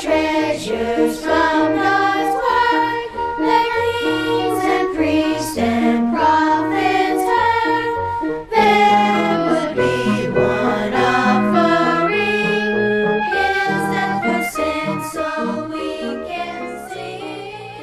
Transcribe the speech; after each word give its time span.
treasures 0.00 1.20
from 1.20 1.76
God's. 1.76 2.08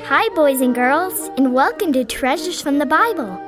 Hi, 0.07 0.29
boys 0.35 0.61
and 0.61 0.73
girls, 0.73 1.29
and 1.35 1.53
welcome 1.53 1.91
to 1.93 2.05
Treasures 2.05 2.61
from 2.61 2.77
the 2.77 2.85
Bible. 2.85 3.41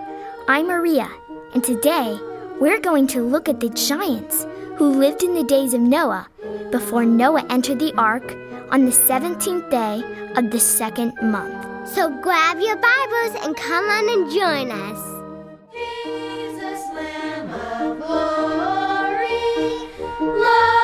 I'm 0.48 0.68
Maria, 0.68 1.10
and 1.54 1.64
today 1.64 2.20
we're 2.60 2.80
going 2.80 3.08
to 3.08 3.22
look 3.22 3.48
at 3.48 3.60
the 3.60 3.70
giants 3.70 4.46
who 4.76 4.90
lived 4.90 5.24
in 5.24 5.34
the 5.34 5.44
days 5.44 5.74
of 5.74 5.82
Noah 5.82 6.28
before 6.72 7.06
Noah 7.06 7.46
entered 7.50 7.80
the 7.80 7.94
ark 7.96 8.36
on 8.72 8.86
the 8.86 8.92
17th 8.92 9.70
day 9.70 10.04
of 10.36 10.52
the 10.52 10.60
second 10.60 11.14
month. 11.22 11.90
So 11.90 12.10
grab 12.22 12.60
your 12.60 12.76
Bibles 12.76 13.36
and 13.44 13.56
come 13.56 13.86
on 13.86 14.10
and 14.10 14.32
join 14.32 14.72
us. 14.72 15.00
Jesus, 16.04 16.82
Lamb 16.94 17.50
of 17.50 17.98
glory, 17.98 19.40
love 20.20 20.77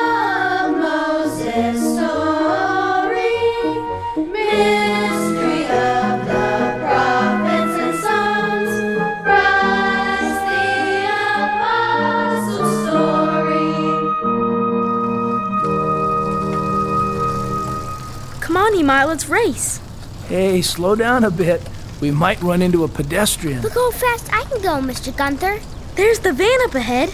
let's 19.06 19.28
race. 19.28 19.80
Hey, 20.28 20.62
slow 20.62 20.94
down 20.94 21.24
a 21.24 21.30
bit. 21.30 21.62
We 22.00 22.10
might 22.10 22.40
run 22.42 22.62
into 22.62 22.84
a 22.84 22.88
pedestrian. 22.88 23.62
Look 23.62 23.74
how 23.74 23.90
fast 23.90 24.32
I 24.32 24.42
can 24.44 24.60
go, 24.62 24.80
Mr. 24.80 25.16
Gunther. 25.16 25.60
There's 25.94 26.18
the 26.18 26.32
van 26.32 26.58
up 26.64 26.74
ahead. 26.74 27.10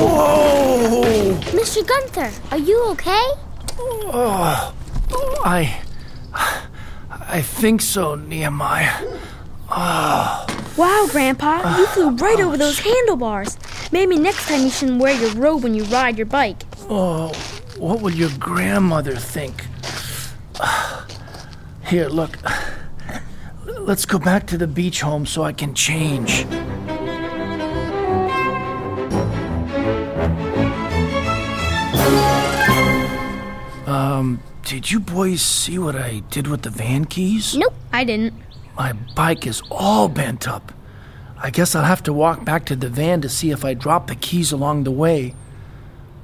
Whoa! 0.00 1.34
Mr. 1.52 1.86
Gunther, 1.86 2.32
are 2.50 2.58
you 2.58 2.84
okay? 2.90 3.26
Oh, 3.78 4.74
I. 5.44 5.80
I 7.10 7.42
think 7.42 7.80
so, 7.80 8.14
Nehemiah. 8.14 9.02
Oh. 9.70 10.46
Wow, 10.76 11.06
Grandpa, 11.10 11.76
you 11.78 11.86
flew 11.86 12.10
right 12.16 12.40
over 12.40 12.56
those 12.56 12.78
handlebars. 12.78 13.58
Maybe 13.92 14.16
next 14.18 14.48
time 14.48 14.62
you 14.62 14.70
shouldn't 14.70 15.00
wear 15.00 15.14
your 15.20 15.32
robe 15.34 15.62
when 15.62 15.74
you 15.74 15.84
ride 15.84 16.16
your 16.16 16.26
bike. 16.26 16.62
Oh, 16.88 17.32
what 17.78 18.00
would 18.00 18.14
your 18.14 18.30
grandmother 18.38 19.16
think? 19.16 19.66
Here, 21.94 22.08
look. 22.08 22.36
Let's 23.64 24.04
go 24.04 24.18
back 24.18 24.48
to 24.48 24.58
the 24.58 24.66
beach 24.66 25.00
home 25.00 25.26
so 25.26 25.44
I 25.44 25.52
can 25.52 25.74
change. 25.74 26.44
Um, 33.86 34.42
did 34.64 34.90
you 34.90 34.98
boys 34.98 35.40
see 35.40 35.78
what 35.78 35.94
I 35.94 36.18
did 36.30 36.48
with 36.48 36.62
the 36.62 36.70
van 36.70 37.04
keys? 37.04 37.56
Nope. 37.56 37.74
I 37.92 38.02
didn't. 38.02 38.34
My 38.76 38.94
bike 39.14 39.46
is 39.46 39.62
all 39.70 40.08
bent 40.08 40.48
up. 40.48 40.72
I 41.38 41.50
guess 41.50 41.76
I'll 41.76 41.84
have 41.84 42.02
to 42.02 42.12
walk 42.12 42.44
back 42.44 42.64
to 42.64 42.74
the 42.74 42.88
van 42.88 43.20
to 43.20 43.28
see 43.28 43.52
if 43.52 43.64
I 43.64 43.74
dropped 43.74 44.08
the 44.08 44.16
keys 44.16 44.50
along 44.50 44.82
the 44.82 44.90
way. 44.90 45.36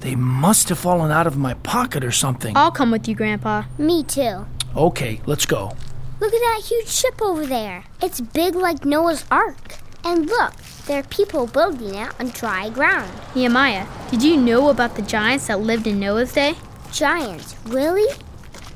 They 0.00 0.16
must 0.16 0.68
have 0.70 0.80
fallen 0.80 1.12
out 1.12 1.28
of 1.28 1.36
my 1.36 1.54
pocket 1.54 2.02
or 2.02 2.10
something. 2.10 2.56
I'll 2.56 2.72
come 2.72 2.91
with 2.91 3.06
you, 3.06 3.14
Grandpa. 3.14 3.66
Me 3.78 4.02
too. 4.02 4.46
Okay, 4.76 5.20
let's 5.26 5.46
go. 5.46 5.72
Look 6.20 6.32
at 6.32 6.40
that 6.40 6.62
huge 6.64 6.88
ship 6.88 7.20
over 7.20 7.44
there. 7.44 7.84
It's 8.02 8.20
big 8.20 8.54
like 8.54 8.84
Noah's 8.84 9.24
Ark. 9.30 9.78
And 10.04 10.26
look, 10.26 10.54
there 10.86 11.00
are 11.00 11.04
people 11.04 11.47
building 11.47 11.94
it 11.94 12.20
on 12.20 12.28
dry 12.28 12.70
ground. 12.70 13.10
Nehemiah, 13.34 13.86
did 14.10 14.22
you 14.22 14.36
know 14.36 14.69
about 14.69 14.94
the 14.94 15.03
giants 15.03 15.48
that 15.48 15.60
lived 15.60 15.86
in 15.86 15.98
Noah's 15.98 16.32
day? 16.32 16.54
Giants, 16.92 17.56
really? 17.66 18.14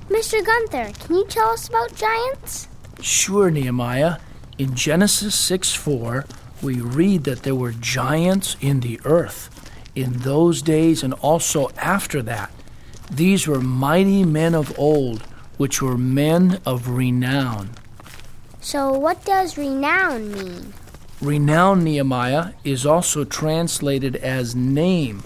Mr. 0.09 0.44
Gunther, 0.44 0.93
can 0.99 1.16
you 1.16 1.27
tell 1.27 1.50
us 1.50 1.69
about 1.69 1.94
giants? 1.94 2.69
Sure, 3.00 3.50
Nehemiah. 3.50 4.19
In 4.59 4.75
Genesis 4.75 5.34
6 5.34 5.75
4, 5.75 6.26
we 6.61 6.81
read 6.81 7.25
that 7.25 7.43
there 7.43 7.55
were 7.55 7.72
giants 7.72 8.56
in 8.61 8.81
the 8.81 9.00
earth 9.05 9.50
in 9.94 10.19
those 10.19 10.61
days 10.61 11.03
and 11.03 11.15
also 11.15 11.71
after 11.76 12.21
that. 12.22 12.50
These 13.11 13.47
were 13.47 13.61
mighty 13.61 14.25
men 14.25 14.55
of 14.55 14.76
old, 14.78 15.25
which 15.56 15.81
were 15.81 15.98
men 15.98 16.60
of 16.66 16.88
renown. 16.88 17.70
So, 18.60 18.92
what 18.92 19.25
does 19.25 19.59
renown 19.59 20.32
mean? 20.32 20.72
Renown, 21.20 21.84
Nehemiah, 21.84 22.53
is 22.65 22.84
also 22.84 23.25
translated 23.25 24.16
as 24.16 24.54
name 24.54 25.22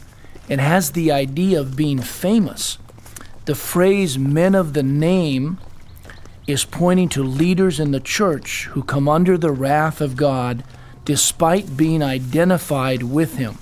and 0.48 0.60
has 0.60 0.92
the 0.92 1.12
idea 1.12 1.60
of 1.60 1.76
being 1.76 2.00
famous. 2.00 2.78
The 3.44 3.54
phrase 3.54 4.18
men 4.18 4.54
of 4.54 4.74
the 4.74 4.82
name 4.82 5.58
is 6.46 6.64
pointing 6.64 7.08
to 7.10 7.22
leaders 7.22 7.78
in 7.78 7.92
the 7.92 8.00
church 8.00 8.64
who 8.72 8.82
come 8.82 9.08
under 9.08 9.36
the 9.36 9.52
wrath 9.52 10.00
of 10.00 10.16
God 10.16 10.64
despite 11.04 11.76
being 11.76 12.02
identified 12.02 13.02
with 13.02 13.36
him. 13.36 13.58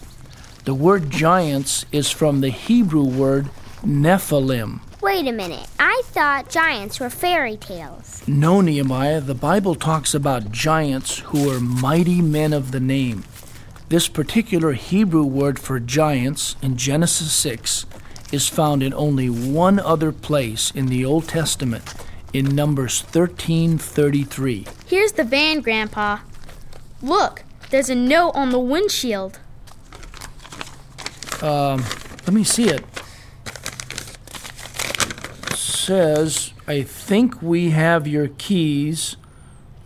The 0.64 0.74
word 0.74 1.10
giants 1.10 1.84
is 1.92 2.10
from 2.10 2.40
the 2.40 2.50
Hebrew 2.50 3.04
word 3.04 3.50
Nephilim. 3.84 4.80
Wait 5.06 5.28
a 5.28 5.32
minute. 5.32 5.68
I 5.78 6.02
thought 6.06 6.50
giants 6.50 6.98
were 6.98 7.10
fairy 7.10 7.56
tales. 7.56 8.26
No, 8.26 8.60
Nehemiah, 8.60 9.20
the 9.20 9.36
Bible 9.36 9.76
talks 9.76 10.14
about 10.14 10.50
giants 10.50 11.20
who 11.20 11.48
are 11.48 11.60
mighty 11.60 12.20
men 12.20 12.52
of 12.52 12.72
the 12.72 12.80
name. 12.80 13.22
This 13.88 14.08
particular 14.08 14.72
Hebrew 14.72 15.22
word 15.22 15.60
for 15.60 15.78
giants 15.78 16.56
in 16.60 16.76
Genesis 16.76 17.32
6 17.32 17.86
is 18.32 18.48
found 18.48 18.82
in 18.82 18.92
only 18.94 19.30
one 19.30 19.78
other 19.78 20.10
place 20.10 20.72
in 20.72 20.86
the 20.86 21.04
Old 21.04 21.28
Testament, 21.28 21.94
in 22.32 22.56
Numbers 22.56 23.00
13:33. 23.02 24.66
Here's 24.88 25.12
the 25.12 25.22
van, 25.22 25.60
Grandpa. 25.60 26.18
Look, 27.00 27.44
there's 27.70 27.90
a 27.90 27.94
note 27.94 28.32
on 28.34 28.50
the 28.50 28.58
windshield. 28.58 29.38
Um, 31.40 31.84
let 32.26 32.32
me 32.32 32.42
see 32.42 32.70
it. 32.70 32.84
Says, 35.86 36.52
I 36.66 36.82
think 36.82 37.40
we 37.40 37.70
have 37.70 38.08
your 38.08 38.26
keys. 38.26 39.14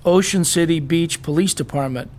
Ocean 0.03 0.45
City 0.45 0.81
Beach 0.81 1.23
Police 1.23 1.53
Department. 1.53 2.11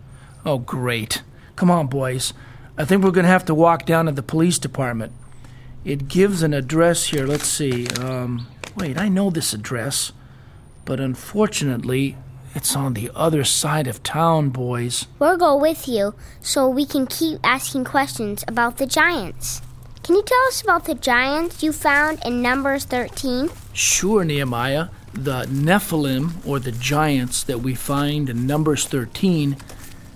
Oh, 0.46 0.60
great. 0.60 1.24
Come 1.56 1.72
on, 1.72 1.88
boys. 1.88 2.32
I 2.78 2.86
think 2.86 3.04
we're 3.04 3.10
going 3.10 3.26
to 3.26 3.32
have 3.32 3.46
to 3.46 3.56
walk 3.56 3.88
down 3.88 4.06
to 4.06 4.12
the 4.12 4.22
police 4.22 4.60
department. 4.60 5.14
It 5.84 6.08
gives 6.08 6.44
an 6.44 6.54
address 6.54 7.06
here. 7.08 7.26
Let's 7.26 7.48
see. 7.48 7.88
Um, 8.00 8.46
wait, 8.76 9.00
I 9.00 9.10
know 9.10 9.32
this 9.32 9.52
address. 9.52 10.12
But 10.86 11.00
unfortunately, 11.00 12.18
it's 12.54 12.76
on 12.76 12.94
the 12.94 13.10
other 13.16 13.44
side 13.44 13.88
of 13.88 14.04
town, 14.04 14.50
boys. 14.50 15.08
We'll 15.18 15.38
go 15.38 15.58
with 15.58 15.88
you 15.88 16.14
so 16.40 16.70
we 16.70 16.86
can 16.86 17.08
keep 17.08 17.40
asking 17.44 17.86
questions 17.86 18.44
about 18.48 18.78
the 18.78 18.86
giants. 18.86 19.64
Can 20.04 20.14
you 20.14 20.22
tell 20.22 20.46
us 20.50 20.62
about 20.62 20.86
the 20.86 20.94
giants 20.94 21.64
you 21.64 21.74
found 21.74 22.24
in 22.24 22.44
Numbers 22.44 22.86
13? 22.86 23.50
Sure, 23.74 24.24
Nehemiah. 24.24 24.88
The 25.14 25.44
Nephilim, 25.46 26.46
or 26.46 26.60
the 26.60 26.72
giants 26.72 27.44
that 27.44 27.60
we 27.60 27.76
find 27.76 28.30
in 28.30 28.48
Numbers 28.48 28.86
13, 28.86 29.58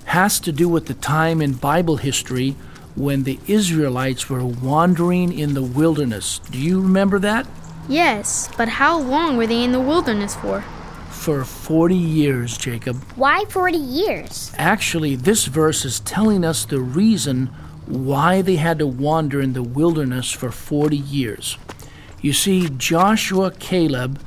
has 0.05 0.39
to 0.41 0.51
do 0.51 0.69
with 0.69 0.85
the 0.85 0.93
time 0.93 1.41
in 1.41 1.53
Bible 1.53 1.97
history 1.97 2.55
when 2.95 3.23
the 3.23 3.39
Israelites 3.47 4.29
were 4.29 4.45
wandering 4.45 5.37
in 5.37 5.53
the 5.53 5.63
wilderness. 5.63 6.39
Do 6.49 6.57
you 6.57 6.79
remember 6.79 7.19
that? 7.19 7.45
Yes, 7.89 8.49
but 8.57 8.69
how 8.69 8.99
long 8.99 9.37
were 9.37 9.47
they 9.47 9.63
in 9.63 9.71
the 9.71 9.79
wilderness 9.79 10.35
for? 10.35 10.61
For 11.09 11.43
40 11.43 11.95
years, 11.95 12.57
Jacob. 12.57 12.97
Why 13.15 13.45
40 13.49 13.77
years? 13.77 14.51
Actually, 14.57 15.15
this 15.15 15.45
verse 15.45 15.85
is 15.85 15.99
telling 16.01 16.45
us 16.45 16.65
the 16.65 16.79
reason 16.79 17.47
why 17.85 18.41
they 18.41 18.55
had 18.55 18.79
to 18.79 18.87
wander 18.87 19.41
in 19.41 19.53
the 19.53 19.63
wilderness 19.63 20.31
for 20.31 20.51
40 20.51 20.97
years. 20.97 21.57
You 22.25 22.33
see, 22.33 22.69
Joshua, 22.69 23.51
Caleb, 23.51 24.19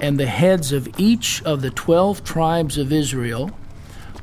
and 0.00 0.18
the 0.18 0.24
heads 0.24 0.72
of 0.72 0.88
each 0.98 1.42
of 1.42 1.60
the 1.60 1.68
12 1.68 2.24
tribes 2.24 2.78
of 2.78 2.90
Israel 2.90 3.50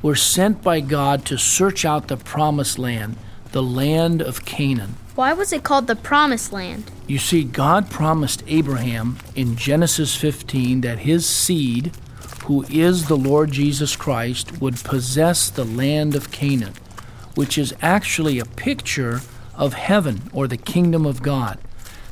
were 0.02 0.16
sent 0.16 0.64
by 0.64 0.80
God 0.80 1.26
to 1.26 1.38
search 1.38 1.86
out 1.86 2.08
the 2.08 2.18
promised 2.18 2.80
land, 2.80 3.18
the 3.52 3.62
land 3.62 4.24
of 4.24 4.46
Canaan. 4.46 4.96
Why 5.14 5.34
was 5.34 5.54
it 5.54 5.62
called 5.62 5.86
the 5.86 5.96
Promised 5.96 6.52
Land? 6.52 6.90
You 7.06 7.20
see, 7.20 7.44
God 7.44 7.92
promised 7.92 8.44
Abraham 8.48 9.20
in 9.36 9.56
Genesis 9.56 10.16
15 10.16 10.82
that 10.82 10.98
his 10.98 11.30
seed, 11.30 11.92
who 12.46 12.64
is 12.64 13.10
the 13.10 13.16
Lord 13.18 13.52
Jesus 13.52 13.96
Christ, 13.96 14.60
would 14.60 14.84
possess 14.84 15.52
the 15.52 15.66
land 15.66 16.16
of 16.16 16.32
Canaan, 16.32 16.74
which 17.36 17.60
is 17.60 17.76
actually 17.80 18.40
a 18.40 18.46
picture 18.46 19.22
of 19.56 19.76
heaven 19.76 20.32
or 20.34 20.48
the 20.48 20.58
kingdom 20.58 21.06
of 21.06 21.22
God. 21.22 21.60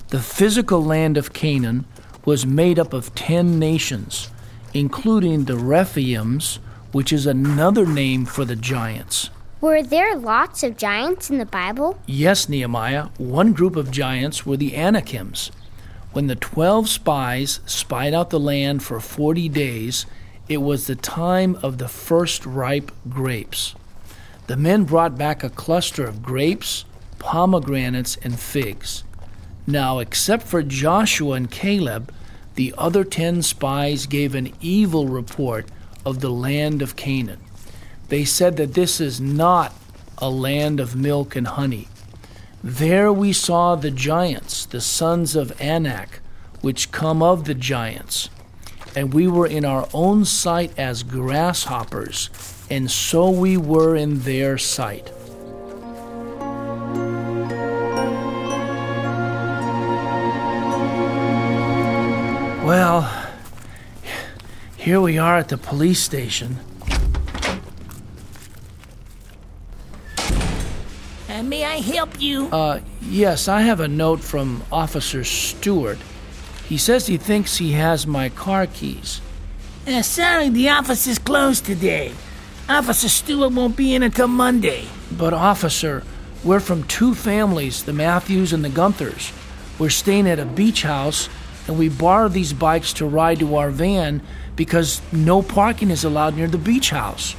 The 0.10 0.20
physical 0.22 0.82
land 0.82 1.18
of 1.18 1.34
Canaan 1.34 1.84
was 2.24 2.46
made 2.46 2.80
up 2.80 2.94
of 2.94 3.14
ten 3.14 3.60
nations, 3.60 4.30
including 4.74 5.44
the 5.44 5.58
Rephaims, 5.58 6.60
which 6.94 7.12
is 7.12 7.26
another 7.26 7.86
name 7.86 8.26
for 8.26 8.46
the 8.46 8.56
giants. 8.56 9.30
Were 9.60 9.84
there 9.84 10.16
lots 10.16 10.64
of 10.64 10.78
giants 10.78 11.30
in 11.30 11.40
the 11.40 11.46
Bible? 11.46 12.00
Yes, 12.06 12.48
Nehemiah, 12.48 13.08
one 13.18 13.52
group 13.52 13.76
of 13.76 13.92
giants 13.92 14.46
were 14.46 14.56
the 14.56 14.76
Anakims. 14.76 15.52
When 16.14 16.28
the 16.28 16.36
twelve 16.36 16.88
spies 16.88 17.60
spied 17.66 18.14
out 18.14 18.30
the 18.30 18.40
land 18.40 18.84
for 18.84 19.02
forty 19.02 19.50
days, 19.50 20.06
it 20.48 20.62
was 20.62 20.88
the 20.88 20.96
time 20.96 21.58
of 21.62 21.80
the 21.80 21.90
first 21.90 22.46
ripe 22.46 22.92
grapes. 23.10 23.76
The 24.48 24.56
men 24.56 24.86
brought 24.86 25.18
back 25.18 25.44
a 25.44 25.50
cluster 25.50 26.06
of 26.06 26.24
grapes, 26.24 26.86
pomegranates, 27.20 28.16
and 28.24 28.40
figs. 28.40 29.04
Now, 29.70 30.00
except 30.00 30.44
for 30.44 30.64
Joshua 30.64 31.34
and 31.34 31.52
Caleb, 31.52 32.14
the 32.56 32.74
other 32.78 33.04
ten 33.04 33.42
spies 33.42 34.06
gave 34.06 34.34
an 34.34 34.54
evil 34.62 35.08
report 35.08 35.68
of 36.06 36.22
the 36.22 36.32
land 36.32 36.82
of 36.82 36.96
Canaan. 36.96 37.42
They 38.08 38.24
said 38.24 38.56
that 38.58 38.74
this 38.74 39.02
is 39.02 39.20
not 39.20 39.74
a 40.18 40.30
land 40.30 40.80
of 40.80 40.96
milk 40.96 41.36
and 41.36 41.48
honey. 41.48 41.90
There 42.64 43.12
we 43.12 43.34
saw 43.34 43.76
the 43.76 43.92
giants, 43.92 44.66
the 44.66 44.80
sons 44.80 45.36
of 45.36 45.62
Anak, 45.62 46.22
which 46.62 46.92
come 46.94 47.22
of 47.22 47.44
the 47.44 47.54
giants. 47.54 48.30
And 48.96 49.14
we 49.14 49.28
were 49.28 49.46
in 49.46 49.66
our 49.66 49.88
own 49.94 50.24
sight 50.24 50.72
as 50.80 51.04
grasshoppers, 51.04 52.30
and 52.70 52.90
so 52.90 53.30
we 53.30 53.58
were 53.58 53.96
in 53.96 54.22
their 54.22 54.58
sight. 54.58 55.12
Well, 62.68 63.10
here 64.76 65.00
we 65.00 65.18
are 65.18 65.38
at 65.38 65.48
the 65.48 65.58
police 65.58 66.04
station. 66.04 66.58
Uh, 71.30 71.44
may 71.44 71.64
I 71.64 71.78
help 71.78 72.20
you? 72.20 72.48
Uh, 72.48 72.82
yes, 73.02 73.48
I 73.48 73.62
have 73.62 73.80
a 73.80 73.88
note 73.88 74.20
from 74.20 74.64
Officer 74.70 75.24
Stewart. 75.24 75.98
He 76.68 76.78
says 76.78 77.08
he 77.08 77.16
thinks 77.16 77.56
he 77.56 77.72
has 77.72 78.06
my 78.06 78.28
car 78.28 78.68
keys. 78.68 79.22
Uh, 79.88 80.02
sorry, 80.02 80.50
the 80.50 80.68
office 80.68 81.08
is 81.08 81.20
closed 81.20 81.66
today. 81.66 82.12
Officer 82.68 83.08
Stewart 83.08 83.54
won't 83.54 83.78
be 83.78 83.96
in 83.96 84.04
until 84.04 84.28
Monday. 84.28 84.90
But, 85.10 85.34
officer, 85.34 86.04
we're 86.44 86.60
from 86.60 86.84
two 86.84 87.16
families, 87.16 87.84
the 87.84 87.94
Matthews 87.94 88.52
and 88.52 88.66
the 88.66 88.70
Gunthers. 88.70 89.32
We're 89.80 89.90
staying 89.90 90.28
at 90.28 90.38
a 90.38 90.46
beach 90.46 90.82
house, 90.82 91.30
and 91.68 91.78
we 91.78 91.90
borrowed 91.90 92.34
these 92.34 92.54
bikes 92.54 92.94
to 92.94 93.06
ride 93.06 93.40
to 93.40 93.56
our 93.56 93.70
van 93.70 94.22
because 94.56 95.02
no 95.12 95.42
parking 95.42 95.92
is 95.92 96.04
allowed 96.04 96.36
near 96.36 96.48
the 96.48 96.58
beach 96.58 96.90
house. 96.90 97.36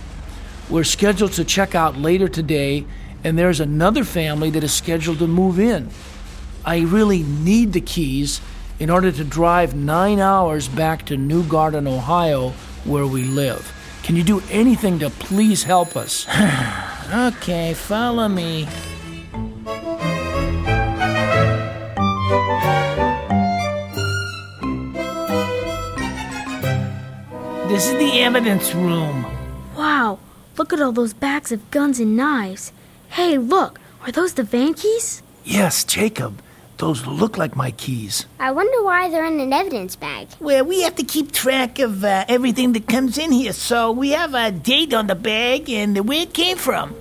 We're 0.69 0.85
scheduled 0.85 1.33
to 1.33 1.45
check 1.45 1.75
out 1.75 1.97
later 1.97 2.29
today, 2.29 2.85
and 3.25 3.39
there's 3.39 3.61
another 3.61 4.05
family 4.05 4.51
that 4.51 4.63
is 4.63 4.75
scheduled 4.75 5.19
to 5.19 5.27
move 5.27 5.59
in. 5.59 5.89
I 6.65 6.81
really 6.81 7.23
need 7.23 7.73
the 7.73 7.81
keys 7.81 8.41
in 8.79 8.91
order 8.91 9.11
to 9.11 9.25
drive 9.25 9.75
nine 9.75 10.21
hours 10.21 10.69
back 10.69 11.07
to 11.07 11.17
New 11.17 11.43
Garden, 11.45 11.87
Ohio, 11.87 12.51
where 12.85 13.07
we 13.07 13.25
live. 13.25 13.75
Can 14.03 14.15
you 14.15 14.23
do 14.23 14.43
anything 14.51 14.99
to 15.01 15.11
please 15.11 15.65
help 15.65 15.97
us? 15.97 16.27
Okay, 17.11 17.73
follow 17.73 18.29
me. 18.29 18.69
This 27.69 27.87
is 27.87 27.99
the 27.99 28.21
evidence 28.23 28.75
room. 28.75 29.27
Wow, 29.77 30.19
look 30.57 30.73
at 30.73 30.81
all 30.81 30.91
those 30.91 31.13
bags 31.13 31.53
of 31.53 31.71
guns 31.71 32.01
and 32.01 32.17
knives. 32.17 32.73
Hey, 33.11 33.37
look, 33.37 33.79
are 34.03 34.11
those 34.11 34.33
the 34.35 34.43
van 34.43 34.73
keys? 34.75 35.23
yes, 35.45 35.85
Jacob. 35.85 36.41
Those 36.79 37.07
look 37.07 37.37
like 37.37 37.57
my 37.57 37.73
keys. 37.73 38.25
I 38.39 38.53
wonder 38.53 38.83
why 38.85 39.11
they're 39.11 39.25
in 39.27 39.39
an 39.41 39.53
evidence 39.53 39.97
bag. 39.97 40.29
Well, 40.41 40.65
we 40.65 40.83
have 40.83 40.95
to 40.97 41.03
keep 41.03 41.33
track 41.33 41.79
of 41.79 42.05
uh, 42.05 42.25
everything 42.29 42.73
that 42.73 42.87
comes 42.87 43.19
in 43.19 43.33
here, 43.33 43.53
so 43.53 43.91
we 43.93 44.11
have 44.11 44.33
a 44.33 44.51
date 44.53 44.95
on 44.95 45.09
the 45.09 45.15
bag 45.17 45.69
and 45.69 46.09
where 46.09 46.23
it 46.23 46.33
came 46.33 46.57
from. 46.57 46.95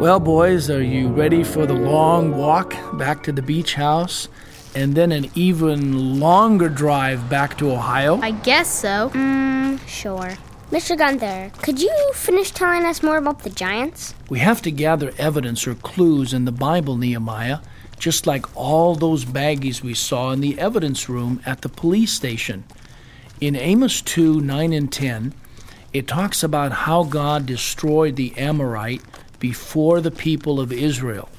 Well, 0.00 0.20
boys, 0.20 0.70
are 0.70 0.82
you 0.82 1.08
ready 1.08 1.42
for 1.42 1.66
the 1.66 1.74
long 1.74 2.36
walk 2.36 2.74
back 2.98 3.24
to 3.24 3.32
the 3.32 3.42
beach 3.42 3.74
house 3.74 4.28
and 4.74 4.94
then 4.94 5.12
an 5.12 5.30
even 5.34 6.18
longer 6.20 6.68
drive 6.68 7.28
back 7.28 7.58
to 7.58 7.70
Ohio? 7.70 8.20
I 8.20 8.32
guess 8.32 8.68
so. 8.68 9.10
Mm, 9.10 9.78
sure. 9.86 10.36
Mr. 10.70 10.98
Gunther, 10.98 11.50
could 11.62 11.80
you 11.80 12.12
finish 12.14 12.50
telling 12.50 12.84
us 12.84 13.02
more 13.02 13.16
about 13.16 13.42
the 13.42 13.50
giants? 13.50 14.14
We 14.28 14.40
have 14.40 14.60
to 14.62 14.70
gather 14.70 15.14
evidence 15.16 15.66
or 15.66 15.74
clues 15.74 16.34
in 16.34 16.44
the 16.44 16.52
Bible, 16.52 16.98
Nehemiah, 16.98 17.60
just 17.98 18.26
like 18.26 18.44
all 18.54 18.94
those 18.94 19.24
baggies 19.24 19.82
we 19.82 19.94
saw 19.94 20.30
in 20.32 20.40
the 20.40 20.58
evidence 20.58 21.08
room 21.08 21.40
at 21.46 21.62
the 21.62 21.70
police 21.70 22.12
station. 22.12 22.64
In 23.40 23.56
Amos 23.56 24.02
2 24.02 24.40
9 24.40 24.72
and 24.72 24.92
10, 24.92 25.32
it 25.92 26.06
talks 26.06 26.42
about 26.42 26.72
how 26.72 27.04
God 27.04 27.46
destroyed 27.46 28.16
the 28.16 28.36
Amorite 28.36 29.02
before 29.38 30.00
the 30.02 30.10
people 30.10 30.60
of 30.60 30.70
Israel. 30.70 31.30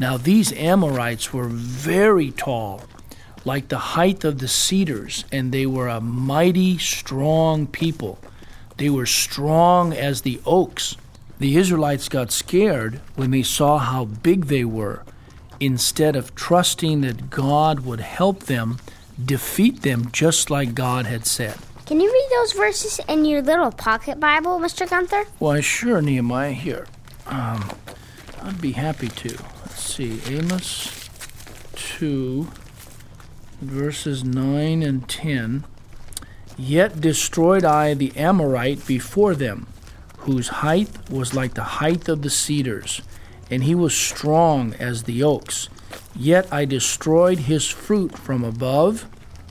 Now, 0.00 0.16
these 0.16 0.50
Amorites 0.54 1.30
were 1.34 1.46
very 1.46 2.30
tall, 2.30 2.84
like 3.44 3.68
the 3.68 3.78
height 3.78 4.24
of 4.24 4.38
the 4.38 4.48
cedars, 4.48 5.26
and 5.30 5.52
they 5.52 5.66
were 5.66 5.88
a 5.88 6.00
mighty, 6.00 6.78
strong 6.78 7.66
people. 7.66 8.18
They 8.78 8.88
were 8.88 9.04
strong 9.04 9.92
as 9.92 10.22
the 10.22 10.40
oaks. 10.46 10.96
The 11.38 11.54
Israelites 11.54 12.08
got 12.08 12.32
scared 12.32 13.02
when 13.14 13.30
they 13.30 13.42
saw 13.42 13.76
how 13.76 14.06
big 14.06 14.46
they 14.46 14.64
were. 14.64 15.02
Instead 15.60 16.16
of 16.16 16.34
trusting 16.34 17.02
that 17.02 17.28
God 17.28 17.80
would 17.80 18.00
help 18.00 18.44
them 18.44 18.78
defeat 19.22 19.82
them 19.82 20.10
just 20.12 20.48
like 20.48 20.74
God 20.74 21.04
had 21.04 21.26
said. 21.26 21.58
Can 21.84 22.00
you 22.00 22.10
read 22.10 22.28
those 22.38 22.52
verses 22.52 23.00
in 23.06 23.26
your 23.26 23.42
little 23.42 23.70
pocket 23.70 24.18
Bible, 24.18 24.58
Mr. 24.60 24.88
Gunther? 24.88 25.24
Why, 25.38 25.60
sure, 25.60 26.00
Nehemiah. 26.00 26.52
Here. 26.52 26.86
Um, 27.26 27.70
I'd 28.42 28.62
be 28.62 28.72
happy 28.72 29.08
to. 29.08 29.36
See. 29.90 30.20
Amos 30.28 31.10
2, 31.74 32.46
verses 33.60 34.22
9 34.22 34.84
and 34.84 35.08
10. 35.08 35.64
Yet 36.56 37.00
destroyed 37.00 37.64
I 37.64 37.94
the 37.94 38.16
Amorite 38.16 38.86
before 38.86 39.34
them, 39.34 39.66
whose 40.18 40.62
height 40.62 41.10
was 41.10 41.34
like 41.34 41.54
the 41.54 41.80
height 41.80 42.08
of 42.08 42.22
the 42.22 42.30
cedars, 42.30 43.02
and 43.50 43.64
he 43.64 43.74
was 43.74 43.92
strong 43.92 44.74
as 44.74 45.02
the 45.02 45.24
oaks. 45.24 45.68
Yet 46.14 46.46
I 46.52 46.66
destroyed 46.66 47.40
his 47.40 47.68
fruit 47.68 48.16
from 48.16 48.44
above, 48.44 49.08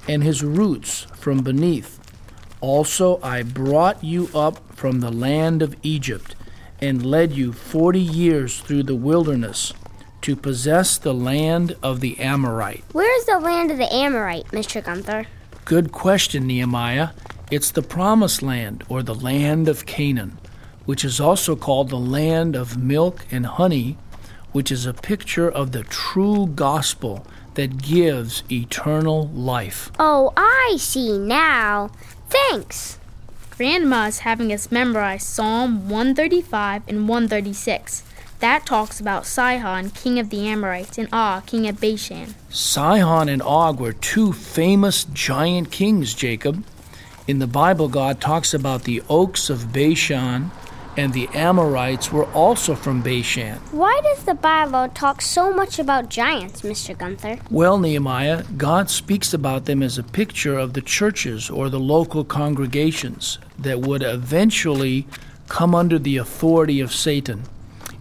and 0.07 0.23
his 0.23 0.41
roots 0.41 1.05
from 1.15 1.43
beneath. 1.43 1.99
Also 2.61 3.19
I 3.21 3.43
brought 3.43 4.01
you 4.01 4.29
up 4.33 4.73
from 4.73 5.01
the 5.01 5.11
land 5.11 5.61
of 5.61 5.75
Egypt, 5.83 6.33
and 6.79 7.05
led 7.05 7.33
you 7.33 7.51
forty 7.51 7.99
years 7.99 8.61
through 8.61 8.83
the 8.83 8.95
wilderness, 8.95 9.73
to 10.21 10.35
possess 10.35 10.97
the 10.97 11.13
land 11.13 11.75
of 11.81 11.99
the 11.99 12.19
Amorite. 12.19 12.83
Where 12.91 13.17
is 13.19 13.25
the 13.25 13.39
land 13.39 13.71
of 13.71 13.77
the 13.77 13.91
Amorite, 13.93 14.47
Mr. 14.47 14.83
Gunther? 14.83 15.27
Good 15.65 15.91
question, 15.91 16.47
Nehemiah. 16.47 17.09
It's 17.51 17.71
the 17.71 17.81
promised 17.81 18.41
land, 18.41 18.83
or 18.89 19.01
the 19.01 19.15
land 19.15 19.67
of 19.67 19.85
Canaan, 19.85 20.37
which 20.85 21.03
is 21.03 21.19
also 21.19 21.55
called 21.55 21.89
the 21.89 21.97
land 21.97 22.55
of 22.55 22.77
milk 22.77 23.25
and 23.31 23.45
honey, 23.45 23.97
which 24.51 24.71
is 24.71 24.85
a 24.85 24.93
picture 24.93 25.49
of 25.49 25.71
the 25.71 25.83
true 25.83 26.47
gospel 26.47 27.25
that 27.55 27.81
gives 27.81 28.43
eternal 28.51 29.27
life. 29.29 29.91
Oh, 29.99 30.33
I 30.37 30.77
see 30.79 31.17
now. 31.17 31.89
Thanks. 32.29 32.99
Grandma's 33.51 34.19
having 34.19 34.53
us 34.53 34.71
memorize 34.71 35.25
Psalm 35.25 35.89
135 35.89 36.83
and 36.87 37.09
136. 37.09 38.03
That 38.39 38.65
talks 38.65 39.01
about 39.01 39.25
Sihon, 39.25 39.89
king 39.89 40.17
of 40.17 40.29
the 40.29 40.47
Amorites, 40.47 40.97
and 40.97 41.09
Og, 41.11 41.45
king 41.45 41.67
of 41.67 41.81
Bashan. 41.81 42.35
Sihon 42.49 43.27
and 43.27 43.41
Og 43.41 43.81
were 43.81 43.91
two 43.91 44.31
famous 44.31 45.03
giant 45.03 45.71
kings, 45.71 46.13
Jacob. 46.13 46.63
In 47.27 47.39
the 47.39 47.47
Bible, 47.47 47.89
God 47.89 48.21
talks 48.21 48.53
about 48.53 48.83
the 48.83 49.03
oaks 49.09 49.49
of 49.49 49.73
Bashan, 49.73 50.51
and 50.95 51.11
the 51.11 51.27
Amorites 51.33 52.13
were 52.13 52.31
also 52.31 52.75
from 52.75 53.01
Bashan. 53.01 53.57
Why 53.71 53.99
does 54.03 54.23
the 54.23 54.35
Bible 54.35 54.87
talk 54.93 55.21
so 55.21 55.53
much 55.53 55.77
about 55.77 56.09
giants, 56.09 56.61
Mr. 56.61 56.97
Gunther? 56.97 57.39
Well, 57.51 57.77
Nehemiah, 57.77 58.43
God 58.55 58.89
speaks 58.89 59.33
about 59.33 59.65
them 59.65 59.83
as 59.83 59.97
a 59.97 60.03
picture 60.03 60.57
of 60.57 60.73
the 60.73 60.81
churches 60.81 61.49
or 61.49 61.69
the 61.69 61.79
local 61.79 62.23
congregations 62.23 63.37
that 63.57 63.81
would 63.81 64.01
eventually 64.01 65.07
come 65.49 65.75
under 65.75 65.99
the 65.99 66.15
authority 66.15 66.79
of 66.79 66.93
Satan. 66.93 67.43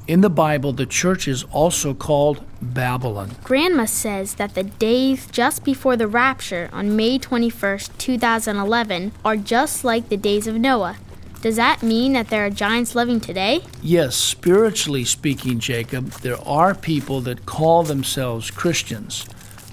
In 0.09 0.23
the 0.23 0.31
Bible, 0.31 0.73
the 0.73 0.87
church 0.87 1.29
is 1.29 1.45
also 1.53 1.93
called 1.93 2.43
Babylon. 2.63 3.33
Grandma 3.45 3.85
says 3.85 4.37
that 4.37 4.55
the 4.55 4.63
days 4.63 5.27
just 5.27 5.65
before 5.65 5.99
the 5.99 6.09
rapture 6.09 6.71
on 6.73 6.97
May 6.97 7.19
21st, 7.19 7.91
2011 7.99 9.13
are 9.23 9.37
just 9.37 9.85
like 9.85 10.09
the 10.09 10.17
days 10.17 10.47
of 10.47 10.55
Noah. 10.55 10.97
Does 11.43 11.57
that 11.57 11.83
mean 11.83 12.15
that 12.15 12.29
there 12.29 12.47
are 12.47 12.51
giants 12.51 12.95
living 12.95 13.21
today? 13.21 13.61
Yes, 13.83 14.17
spiritually 14.17 15.05
speaking, 15.05 15.59
Jacob, 15.59 16.07
there 16.23 16.41
are 16.49 16.75
people 16.75 17.21
that 17.21 17.45
call 17.45 17.83
themselves 17.83 18.51
Christians, 18.51 19.27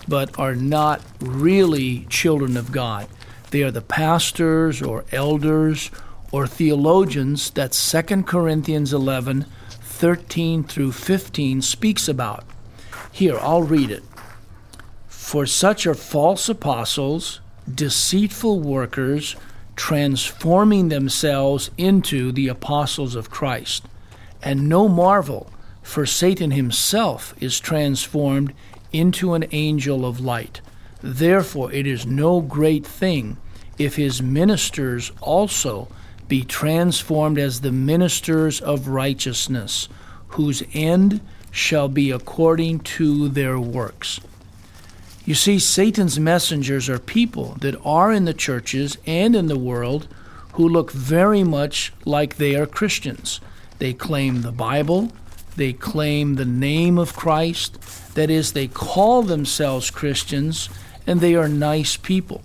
but 0.05 0.37
are 0.37 0.53
not 0.53 1.01
really 1.21 2.07
children 2.09 2.57
of 2.57 2.73
God. 2.73 3.07
They 3.51 3.63
are 3.63 3.71
the 3.71 3.81
pastors 3.81 4.81
or 4.81 5.05
elders 5.13 5.91
or 6.33 6.45
theologians 6.45 7.51
that 7.51 7.71
2 7.71 8.23
Corinthians 8.23 8.91
11 8.91 9.45
13 9.95 10.65
through 10.65 10.91
15 10.91 11.61
speaks 11.61 12.09
about. 12.09 12.43
Here, 13.13 13.39
I'll 13.39 13.63
read 13.63 13.89
it. 13.89 14.03
For 15.07 15.45
such 15.45 15.87
are 15.87 15.93
false 15.93 16.49
apostles, 16.49 17.39
deceitful 17.73 18.59
workers, 18.59 19.37
transforming 19.77 20.89
themselves 20.89 21.71
into 21.77 22.33
the 22.33 22.49
apostles 22.49 23.15
of 23.15 23.29
Christ. 23.29 23.85
And 24.43 24.67
no 24.67 24.89
marvel, 24.89 25.49
for 25.81 26.05
Satan 26.05 26.51
himself 26.51 27.33
is 27.39 27.57
transformed 27.57 28.51
into 28.91 29.33
an 29.33 29.45
angel 29.53 30.05
of 30.05 30.19
light. 30.19 30.59
Therefore, 31.01 31.71
it 31.71 31.87
is 31.87 32.05
no 32.05 32.41
great 32.41 32.85
thing 32.85 33.37
if 33.77 33.95
his 33.95 34.21
ministers 34.21 35.13
also 35.21 35.87
be 36.27 36.43
transformed 36.43 37.37
as 37.37 37.61
the 37.61 37.71
ministers 37.71 38.59
of 38.61 38.87
righteousness, 38.87 39.87
whose 40.29 40.63
end 40.73 41.21
shall 41.51 41.87
be 41.87 42.11
according 42.11 42.79
to 42.79 43.29
their 43.29 43.59
works. 43.59 44.19
You 45.25 45.35
see, 45.35 45.57
Satan's 45.57 46.19
messengers 46.19 46.87
are 46.89 46.99
people 46.99 47.55
that 47.61 47.79
are 47.83 48.11
in 48.11 48.25
the 48.25 48.33
churches 48.33 48.97
and 49.05 49.35
in 49.35 49.47
the 49.47 49.57
world 49.57 50.07
who 50.53 50.69
look 50.69 50.91
very 50.91 51.43
much 51.43 51.91
like 52.05 52.35
they 52.35 52.55
are 52.55 52.65
Christians. 52.65 53.41
They 53.79 53.93
claim 53.93 54.41
the 54.41 54.51
Bible, 54.51 55.11
they 55.55 55.73
claim 55.73 56.35
the 56.35 56.45
name 56.45 56.97
of 56.97 57.15
Christ, 57.15 58.13
that 58.15 58.29
is, 58.29 58.53
they 58.53 58.67
call 58.67 59.23
themselves 59.23 59.89
Christians, 59.89 60.69
and 61.07 61.21
they 61.21 61.35
are 61.35 61.49
nice 61.49 61.97
people. 61.97 62.43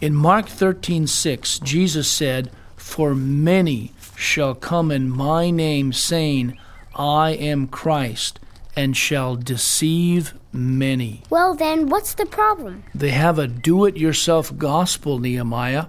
In 0.00 0.14
Mark 0.14 0.46
13:6, 0.46 1.62
Jesus 1.62 2.10
said, 2.10 2.50
"For 2.88 3.14
many 3.14 3.92
shall 4.16 4.54
come 4.54 4.90
in 4.90 5.10
my 5.10 5.50
name 5.50 5.92
saying, 5.92 6.56
I 6.96 7.32
am 7.32 7.68
Christ, 7.68 8.40
and 8.74 8.96
shall 8.96 9.36
deceive 9.36 10.32
many." 10.52 11.22
Well, 11.28 11.54
then, 11.54 11.90
what's 11.90 12.14
the 12.14 12.24
problem? 12.24 12.84
They 12.94 13.10
have 13.10 13.38
a 13.38 13.46
do 13.46 13.84
it 13.84 13.98
yourself 13.98 14.56
gospel, 14.56 15.18
Nehemiah. 15.18 15.84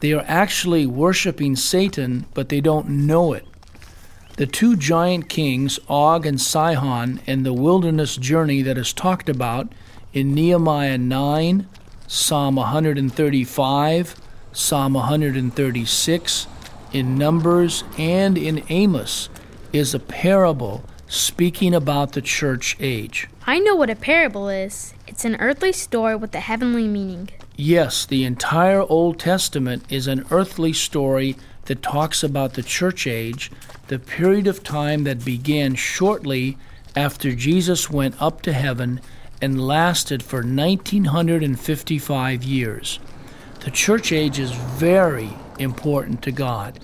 They 0.00 0.12
are 0.12 0.24
actually 0.28 0.84
worshiping 0.86 1.56
Satan, 1.56 2.26
but 2.34 2.50
they 2.50 2.60
don't 2.60 2.88
know 3.06 3.32
it. 3.32 3.46
The 4.36 4.46
two 4.46 4.76
giant 4.76 5.30
kings, 5.30 5.80
Og 5.88 6.26
and 6.26 6.40
Sihon, 6.40 7.20
and 7.26 7.46
the 7.46 7.54
wilderness 7.54 8.16
journey 8.16 8.60
that 8.62 8.76
is 8.76 8.92
talked 8.92 9.30
about 9.30 9.72
in 10.12 10.34
Nehemiah 10.34 10.98
9, 10.98 11.66
Psalm 12.06 12.56
135, 12.56 14.16
Psalm 14.54 14.92
136, 14.92 16.46
in 16.92 17.16
Numbers, 17.16 17.84
and 17.96 18.36
in 18.36 18.62
Amos 18.68 19.30
is 19.72 19.94
a 19.94 19.98
parable 19.98 20.84
speaking 21.08 21.74
about 21.74 22.12
the 22.12 22.20
church 22.20 22.76
age. 22.78 23.28
I 23.46 23.58
know 23.58 23.74
what 23.74 23.88
a 23.88 23.96
parable 23.96 24.50
is. 24.50 24.92
It's 25.06 25.24
an 25.24 25.36
earthly 25.36 25.72
story 25.72 26.16
with 26.16 26.34
a 26.34 26.40
heavenly 26.40 26.86
meaning. 26.86 27.30
Yes, 27.56 28.04
the 28.04 28.24
entire 28.24 28.82
Old 28.82 29.18
Testament 29.18 29.86
is 29.88 30.06
an 30.06 30.26
earthly 30.30 30.74
story 30.74 31.34
that 31.64 31.82
talks 31.82 32.22
about 32.22 32.52
the 32.52 32.62
church 32.62 33.06
age, 33.06 33.50
the 33.88 33.98
period 33.98 34.46
of 34.46 34.62
time 34.62 35.04
that 35.04 35.24
began 35.24 35.76
shortly 35.76 36.58
after 36.94 37.34
Jesus 37.34 37.88
went 37.88 38.20
up 38.20 38.42
to 38.42 38.52
heaven 38.52 39.00
and 39.40 39.66
lasted 39.66 40.22
for 40.22 40.42
1955 40.42 42.44
years. 42.44 42.98
The 43.64 43.70
church 43.70 44.10
age 44.10 44.40
is 44.40 44.50
very 44.50 45.30
important 45.60 46.20
to 46.22 46.32
God. 46.32 46.80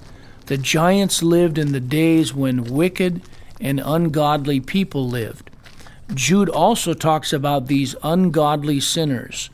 The 0.46 0.56
giants 0.56 1.24
lived 1.24 1.58
in 1.58 1.72
the 1.72 1.80
days 1.80 2.32
when 2.32 2.72
wicked 2.72 3.22
and 3.60 3.82
ungodly 3.84 4.60
people 4.60 5.08
lived. 5.08 5.50
Jude 6.14 6.48
also 6.48 6.94
talks 6.94 7.32
about 7.32 7.66
these 7.66 7.96
ungodly 8.04 8.78
sinners. 8.78 9.50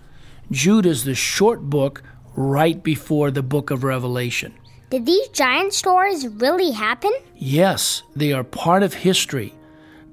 Jude 0.50 0.84
is 0.84 1.04
the 1.04 1.14
short 1.14 1.62
book 1.62 2.02
right 2.36 2.82
before 2.82 3.30
the 3.30 3.42
book 3.42 3.70
of 3.70 3.84
Revelation. 3.84 4.52
Did 4.90 5.06
these 5.06 5.28
giant 5.28 5.72
stories 5.72 6.28
really 6.28 6.72
happen? 6.72 7.10
Yes, 7.38 8.02
they 8.14 8.34
are 8.34 8.44
part 8.44 8.82
of 8.82 8.92
history. 8.92 9.54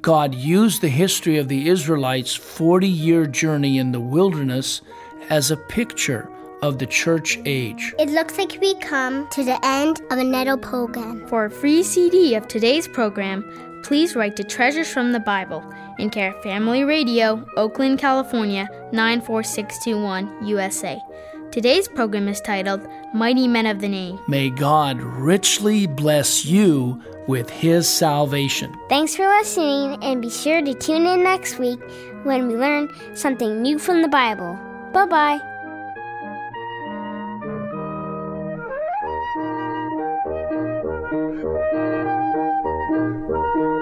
God 0.01 0.33
used 0.33 0.81
the 0.81 0.87
history 0.87 1.37
of 1.37 1.49
the 1.49 1.67
Israelites' 1.67 2.35
40 2.35 2.87
year 2.87 3.27
journey 3.27 3.77
in 3.77 3.91
the 3.91 3.99
wilderness 3.99 4.81
as 5.29 5.51
a 5.51 5.57
picture 5.57 6.29
of 6.61 6.77
the 6.77 6.85
church 6.85 7.39
age. 7.45 7.93
It 7.99 8.09
looks 8.09 8.37
like 8.37 8.57
we 8.61 8.75
come 8.75 9.27
to 9.29 9.43
the 9.43 9.59
end 9.63 10.01
of 10.11 10.17
another 10.19 10.57
program. 10.57 11.27
For 11.27 11.45
a 11.45 11.49
free 11.49 11.83
CD 11.83 12.35
of 12.35 12.47
today's 12.47 12.87
program, 12.87 13.81
please 13.83 14.15
write 14.15 14.35
to 14.37 14.43
Treasures 14.43 14.91
from 14.91 15.11
the 15.11 15.19
Bible 15.19 15.63
in 15.97 16.09
care 16.09 16.35
of 16.35 16.43
Family 16.43 16.83
Radio, 16.83 17.45
Oakland, 17.57 17.99
California 17.99 18.67
94621, 18.91 20.47
USA. 20.47 20.99
Today's 21.51 21.87
program 21.87 22.29
is 22.29 22.39
titled 22.39 22.87
Mighty 23.13 23.47
Men 23.47 23.65
of 23.65 23.81
the 23.81 23.89
Name. 23.89 24.19
May 24.27 24.49
God 24.49 25.01
richly 25.01 25.85
bless 25.85 26.45
you 26.45 27.01
with 27.27 27.49
His 27.49 27.89
salvation. 27.89 28.73
Thanks 28.87 29.15
for 29.15 29.27
listening, 29.27 30.01
and 30.01 30.21
be 30.21 30.29
sure 30.29 30.61
to 30.61 30.73
tune 30.73 31.05
in 31.05 31.23
next 31.23 31.59
week 31.59 31.79
when 32.23 32.47
we 32.47 32.55
learn 32.55 32.89
something 33.15 33.61
new 33.61 33.79
from 33.79 34.01
the 34.01 34.07
Bible. 34.07 34.57
Bye 34.93 35.05
bye. 35.07 35.50
Thank 41.53 41.71
you. 43.55 43.80